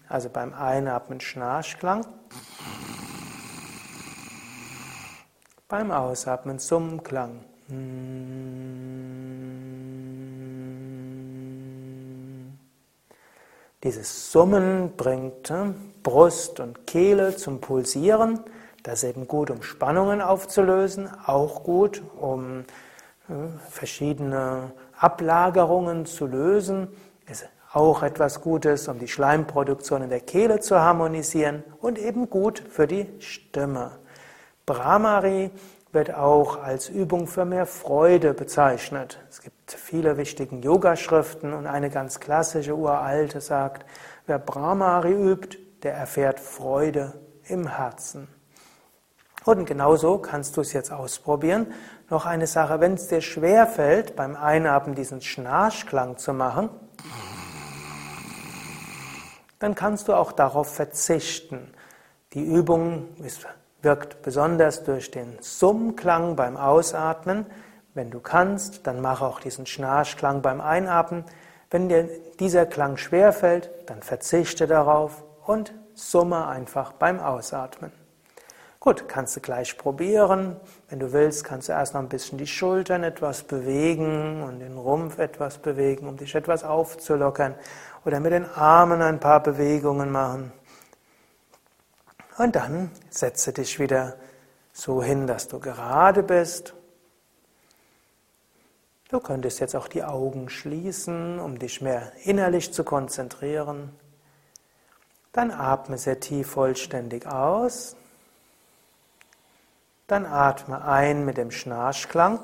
[0.09, 2.07] Also beim Einatmen Schnarchklang.
[5.67, 7.45] Beim Ausatmen Summklang.
[13.83, 15.73] Dieses Summen bringt äh,
[16.03, 18.41] Brust und Kehle zum Pulsieren.
[18.83, 22.65] Das ist eben gut, um Spannungen aufzulösen, auch gut, um
[23.29, 23.33] äh,
[23.71, 26.89] verschiedene Ablagerungen zu lösen.
[27.27, 32.59] Ist auch etwas Gutes, um die Schleimproduktion in der Kehle zu harmonisieren und eben gut
[32.59, 33.93] für die Stimme.
[34.67, 35.51] Brahmari
[35.93, 39.19] wird auch als Übung für mehr Freude bezeichnet.
[39.29, 43.85] Es gibt viele wichtige Yogaschriften und eine ganz klassische uralte sagt,
[44.27, 47.15] wer Brahmari übt, der erfährt Freude
[47.45, 48.29] im Herzen.
[49.45, 51.73] Und genauso kannst du es jetzt ausprobieren.
[52.11, 56.69] Noch eine Sache, wenn es dir schwer fällt, beim Einatmen diesen Schnarchklang zu machen,
[59.59, 61.73] dann kannst du auch darauf verzichten.
[62.33, 63.47] Die Übung ist
[63.83, 67.47] wirkt besonders durch den Summklang beim Ausatmen.
[67.95, 71.25] Wenn du kannst, dann mach auch diesen Schnarchklang beim Einatmen.
[71.71, 72.09] Wenn dir
[72.39, 77.93] dieser Klang schwerfällt, dann verzichte darauf und summe einfach beim Ausatmen.
[78.83, 80.57] Gut, kannst du gleich probieren.
[80.89, 84.79] Wenn du willst, kannst du erst noch ein bisschen die Schultern etwas bewegen und den
[84.79, 87.55] Rumpf etwas bewegen, um dich etwas aufzulockern.
[88.07, 90.53] Oder mit den Armen ein paar Bewegungen machen.
[92.41, 94.17] Und dann setze dich wieder
[94.73, 96.73] so hin, dass du gerade bist.
[99.11, 103.95] Du könntest jetzt auch die Augen schließen, um dich mehr innerlich zu konzentrieren.
[105.33, 107.95] Dann atme sehr tief vollständig aus.
[110.07, 112.41] Dann atme ein mit dem Schnarchklang.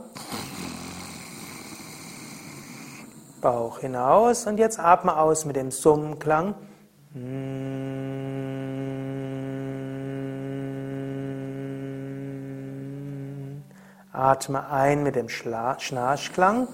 [3.40, 6.54] Bauch hinaus und jetzt atme aus mit dem Summklang.
[14.16, 16.68] Atme ein mit dem Schnarchklang.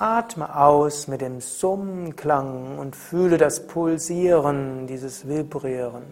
[0.00, 6.02] Atme aus mit dem Summklang und fühle das Pulsieren, dieses Vibrieren.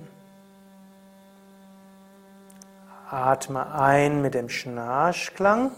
[3.11, 5.73] Atme ein mit dem Schnarchklang.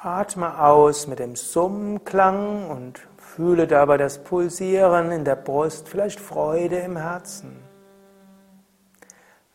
[0.00, 6.78] Atme aus mit dem Summklang und fühle dabei das Pulsieren in der Brust, vielleicht Freude
[6.78, 7.61] im Herzen.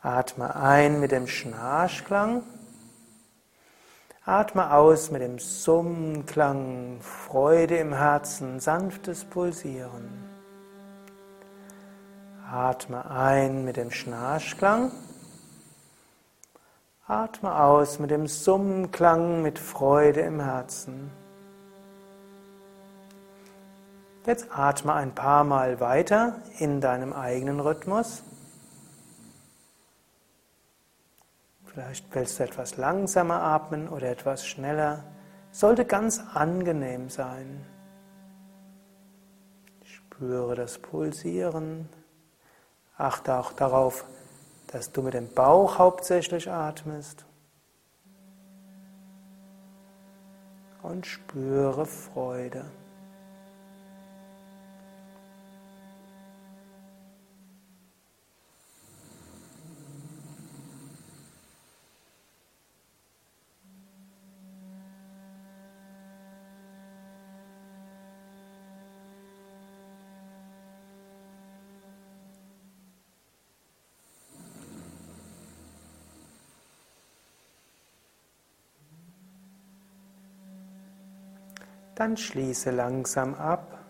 [0.08, 2.44] Atme ein mit dem Schnarchklang.
[4.24, 10.08] Atme aus mit dem Summklang, Freude im Herzen, sanftes Pulsieren.
[12.50, 14.94] Atme ein mit dem Schnarchklang.
[17.06, 21.12] Atme aus mit dem Summklang, mit Freude im Herzen.
[24.26, 28.24] Jetzt atme ein paar Mal weiter in deinem eigenen Rhythmus.
[31.78, 35.04] Vielleicht willst du etwas langsamer atmen oder etwas schneller.
[35.52, 37.64] Sollte ganz angenehm sein.
[39.84, 41.88] Spüre das Pulsieren.
[42.98, 44.06] Achte auch darauf,
[44.72, 47.28] dass du mit dem Bauch hauptsächlich atmest.
[50.82, 52.66] Und spüre Freude.
[81.98, 83.84] Dann schließe langsam ab.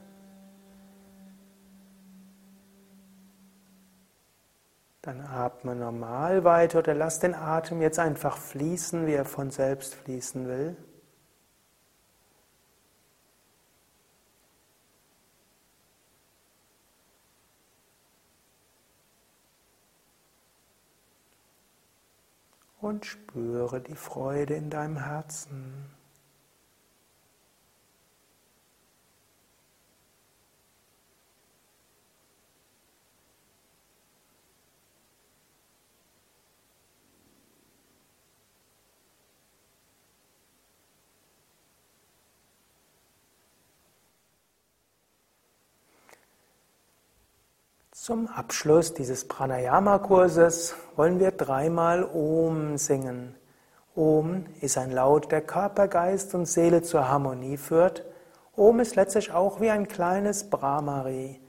[5.01, 9.93] Dann atme normal weiter oder lass den Atem jetzt einfach fließen, wie er von selbst
[9.95, 10.77] fließen will.
[22.79, 25.96] Und spüre die Freude in deinem Herzen.
[48.07, 53.35] Zum Abschluss dieses Pranayama-Kurses wollen wir dreimal Om singen.
[53.97, 58.05] Om ist ein Laut, der Körper, Geist und Seele zur Harmonie führt.
[58.55, 61.41] Om ist letztlich auch wie ein kleines Brahmari.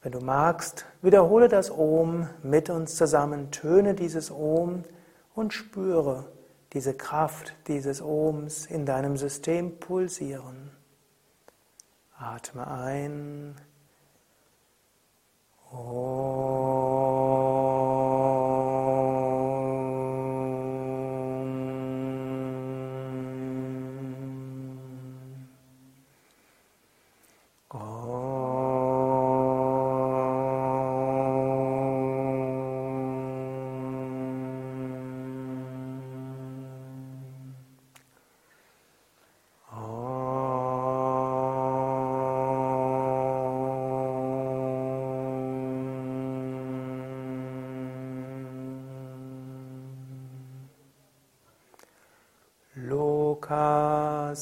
[0.00, 4.84] Wenn du magst, wiederhole das Om mit uns zusammen, töne dieses Om
[5.34, 6.24] und spüre
[6.72, 10.70] diese Kraft dieses Ohms in deinem System pulsieren.
[12.16, 13.56] Atme ein.
[15.76, 16.83] Oh.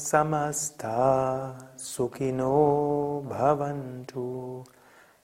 [0.03, 4.63] Samasta sukhino bhavantu.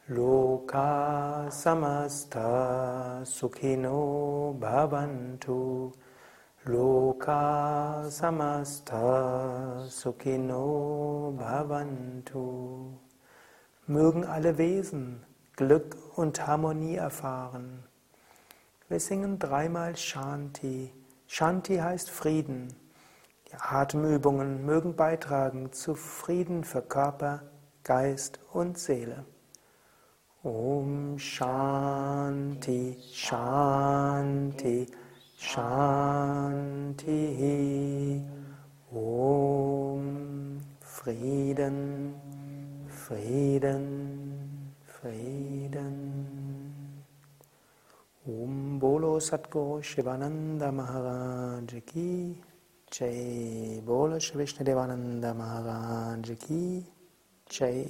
[0.09, 5.91] Loka samasta sukhino bhavantu.
[6.65, 12.93] Loka samasta sukhino bhavantu.
[13.87, 15.25] Mögen alle Wesen
[15.57, 17.83] Glück und Harmonie erfahren.
[18.87, 20.93] Wir singen dreimal Shanti.
[21.27, 22.73] Shanti heißt Frieden.
[23.51, 27.41] Die Atemübungen mögen beitragen zu Frieden für Körper,
[27.83, 29.25] Geist und Seele.
[30.43, 34.85] Om Shanti, Shanti,
[35.35, 35.81] Shanti.
[38.91, 42.13] Om Frieden,
[42.87, 45.89] Frieden, Frieden.
[48.27, 52.37] Om Bolo Satguru Shivananda Maharaj Ki.
[52.91, 56.83] Jai Bolo Shri Vishnadevananda Maharaj Ki
[57.47, 57.85] Jai.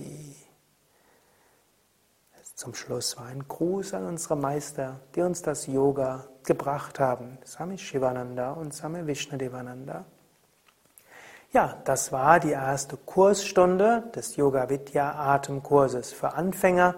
[2.53, 7.37] Zum Schluss war ein Gruß an unsere Meister, die uns das Yoga gebracht haben.
[7.45, 10.03] Swami Shivananda und Swami Vishnadevananda.
[11.53, 16.95] Ja, das war die erste Kursstunde des Yoga Vidya Atemkurses für Anfänger.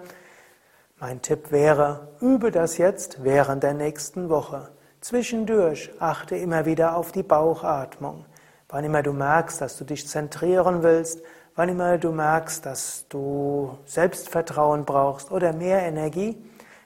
[1.00, 4.72] Mein Tipp wäre, übe das jetzt während der nächsten Woche.
[5.02, 8.26] Zwischendurch achte immer wieder auf die Bauchatmung.
[8.70, 11.24] Wann immer du merkst, dass du dich zentrieren willst,
[11.56, 16.38] wann immer du merkst, dass du Selbstvertrauen brauchst oder mehr Energie,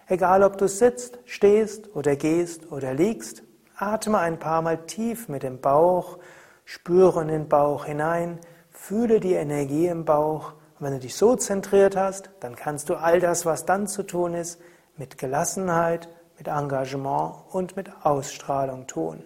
[0.07, 3.43] egal ob du sitzt, stehst oder gehst oder liegst,
[3.75, 6.17] atme ein paar Mal tief mit dem Bauch,
[6.63, 8.39] spüre in den Bauch hinein,
[8.69, 10.53] fühle die Energie im Bauch.
[10.79, 14.03] Und wenn du dich so zentriert hast, dann kannst du all das, was dann zu
[14.03, 14.61] tun ist,
[14.95, 16.07] mit Gelassenheit,
[16.37, 19.23] mit Engagement und mit Ausstrahlung tun.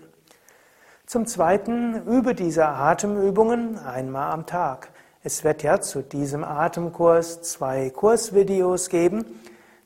[1.05, 4.91] Zum Zweiten übe diese Atemübungen einmal am Tag.
[5.23, 9.25] Es wird ja zu diesem Atemkurs zwei Kursvideos geben.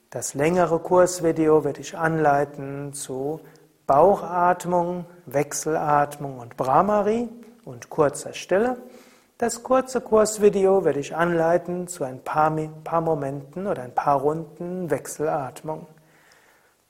[0.09, 3.39] Das längere Kursvideo wird dich anleiten zu
[3.88, 7.30] Bauchatmung, Wechselatmung und Brahmari
[7.65, 8.78] und kurzer Stille.
[9.38, 12.51] Das kurze Kursvideo wird dich anleiten zu ein paar,
[12.84, 15.88] paar Momenten oder ein paar Runden Wechselatmung.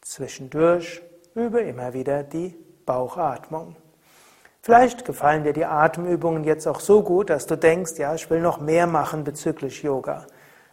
[0.04, 1.02] Zwischendurch
[1.34, 3.78] übe immer wieder die Bauchatmung.
[4.62, 8.42] Vielleicht gefallen dir die Atemübungen jetzt auch so gut, dass du denkst, ja, ich will
[8.42, 10.26] noch mehr machen bezüglich Yoga.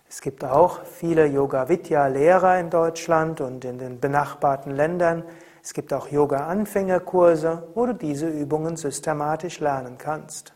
[0.08, 5.22] Es gibt auch viele Yoga-Vidya-Lehrer in Deutschland und in den benachbarten Ländern.
[5.62, 10.54] Es gibt auch Yoga-Anfängerkurse, wo du diese Übungen systematisch lernen kannst.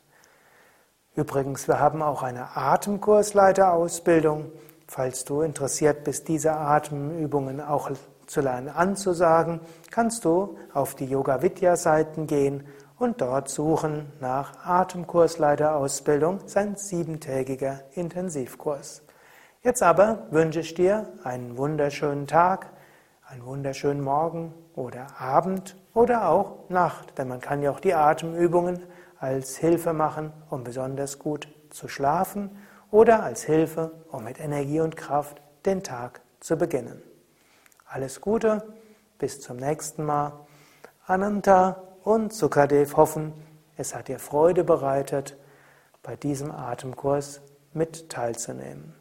[1.14, 4.50] Übrigens, wir haben auch eine Atemkursleiterausbildung.
[4.88, 7.90] Falls du interessiert bist, diese Atemübungen auch
[8.26, 9.60] zu lernen anzusagen,
[9.90, 12.64] kannst du auf die Yoga Vidya Seiten gehen
[12.98, 19.02] und dort suchen nach Atemkursleiterausbildung, sein siebentägiger Intensivkurs.
[19.62, 22.70] Jetzt aber wünsche ich dir einen wunderschönen Tag,
[23.26, 28.82] einen wunderschönen Morgen oder Abend oder auch Nacht, denn man kann ja auch die Atemübungen
[29.18, 32.50] als Hilfe machen, um besonders gut zu schlafen
[32.90, 37.02] oder als Hilfe, um mit Energie und Kraft den Tag zu beginnen.
[37.84, 38.62] Alles Gute,
[39.18, 40.32] bis zum nächsten Mal.
[41.06, 43.32] Ananta und Sukadev hoffen,
[43.76, 45.36] es hat dir Freude bereitet,
[46.02, 47.40] bei diesem Atemkurs
[47.72, 48.94] mit teilzunehmen.